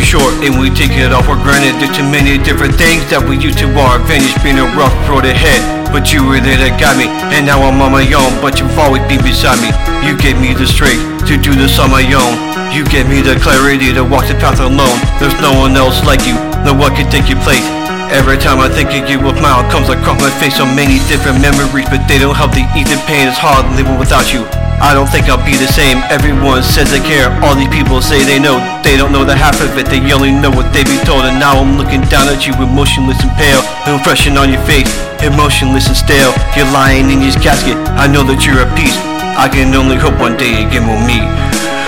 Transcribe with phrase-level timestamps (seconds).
[0.00, 1.74] short and we take it all for granted.
[1.82, 4.32] There's too many different things that we use to our advantage.
[4.40, 5.60] Being a rough road ahead,
[5.90, 7.10] but you were there to guide me.
[7.34, 9.74] And now I'm on my own, but you've always been beside me.
[10.06, 12.38] You gave me the strength to do this on my own.
[12.70, 14.98] You gave me the clarity to walk the path alone.
[15.18, 17.66] There's no one else like you, no one can take your place.
[18.14, 20.56] Every time I think of you, a smile comes across my face.
[20.56, 23.26] So many different memories, but they don't help the ease the pain.
[23.26, 24.46] It's hard living without you.
[24.84, 26.04] I don't think I'll be the same.
[26.12, 27.32] Everyone says they care.
[27.40, 28.60] All these people say they know.
[28.84, 29.88] They don't know the half of it.
[29.88, 31.24] They only know what they be told.
[31.24, 33.64] And now I'm looking down at you, emotionless and pale.
[33.88, 34.92] No impression on your face,
[35.24, 36.36] emotionless and stale.
[36.52, 37.80] You're lying in your casket.
[37.96, 38.92] I know that you're at peace.
[39.40, 41.24] I can only hope one day again we'll meet.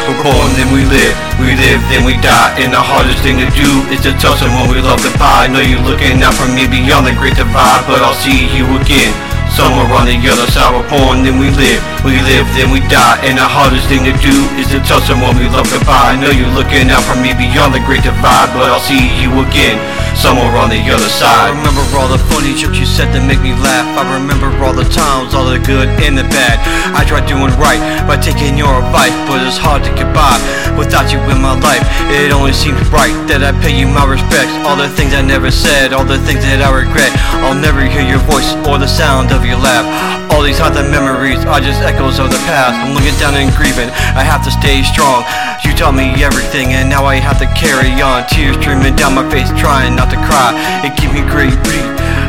[0.09, 1.13] We're born, then we live.
[1.37, 2.57] We live, then we die.
[2.57, 5.45] And the hardest thing to do is to tell someone we love the pie.
[5.45, 8.65] I know you're looking out for me beyond the great divide, but I'll see you
[8.81, 9.13] again.
[9.57, 11.80] Somewhere on the other side, we're born, then we live.
[12.04, 13.16] We live, then we die.
[13.24, 16.13] And the hardest thing to do is to tell someone we love goodbye.
[16.13, 19.32] I know you're looking out for me beyond the great divide, but I'll see you
[19.48, 19.80] again.
[20.17, 21.53] Somewhere on the other side.
[21.53, 23.87] I remember all the funny jokes you said to make me laugh.
[24.01, 26.57] I remember all the times, all the good and the bad.
[26.97, 27.79] I tried doing right
[28.09, 30.35] by taking your advice, but it's hard to get by
[30.75, 31.85] without you in my life.
[32.11, 34.51] It only seems right that I pay you my respects.
[34.65, 37.13] All the things I never said, all the things that I regret.
[37.45, 39.85] I'll never hear your voice or the sound of your laugh.
[40.33, 42.77] All these haunted memories are just echoes of the past.
[42.77, 43.89] I'm looking down and grieving.
[44.13, 45.23] I have to stay strong.
[45.65, 48.27] You taught me everything, and now I have to carry on.
[48.29, 50.54] Tears streaming down my face, trying not to cry.
[50.87, 51.88] It gives me great relief,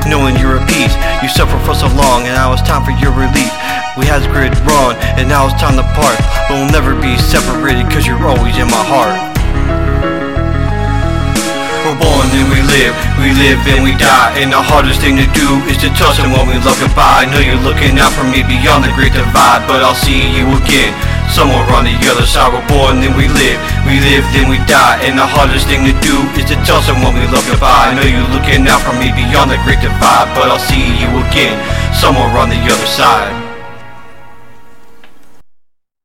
[0.10, 0.94] knowing you're at peace.
[1.22, 3.52] You suffered for so long, and now it's time for your relief.
[3.98, 6.18] We had great wrong, and now it's time to part.
[6.48, 9.38] But we'll never be separated, cause you're always in my heart.
[11.88, 15.24] We're born and we live, we live and we die And the hardest thing to
[15.32, 18.44] do is to tell someone we love goodbye I know you're looking out for me
[18.44, 20.92] beyond the great divide But I'll see you again,
[21.32, 23.56] somewhere on the other side We're born then we live,
[23.88, 27.16] we live then we die And the hardest thing to do is to tell someone
[27.32, 30.60] love goodbye I know you're looking out for me beyond the great divide But I'll
[30.60, 31.58] see you again,
[31.94, 33.47] somewhere on the other side